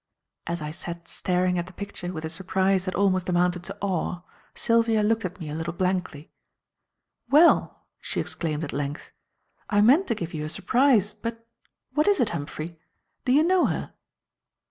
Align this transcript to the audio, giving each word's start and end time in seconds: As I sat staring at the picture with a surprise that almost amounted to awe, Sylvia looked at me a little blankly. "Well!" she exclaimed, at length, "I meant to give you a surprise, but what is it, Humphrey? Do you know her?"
As 0.47 0.63
I 0.63 0.71
sat 0.71 1.07
staring 1.07 1.59
at 1.59 1.67
the 1.67 1.73
picture 1.73 2.11
with 2.11 2.25
a 2.25 2.29
surprise 2.31 2.85
that 2.85 2.95
almost 2.95 3.29
amounted 3.29 3.63
to 3.65 3.77
awe, 3.81 4.23
Sylvia 4.55 5.03
looked 5.03 5.25
at 5.25 5.39
me 5.39 5.47
a 5.47 5.53
little 5.53 5.73
blankly. 5.75 6.31
"Well!" 7.29 7.85
she 7.99 8.19
exclaimed, 8.19 8.63
at 8.63 8.73
length, 8.73 9.11
"I 9.69 9.79
meant 9.81 10.07
to 10.07 10.15
give 10.15 10.33
you 10.33 10.43
a 10.43 10.49
surprise, 10.49 11.13
but 11.13 11.47
what 11.93 12.07
is 12.07 12.19
it, 12.19 12.29
Humphrey? 12.29 12.79
Do 13.25 13.31
you 13.31 13.43
know 13.43 13.67
her?" 13.67 13.93